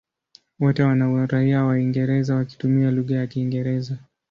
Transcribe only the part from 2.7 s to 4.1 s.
lugha ya Kiingereza.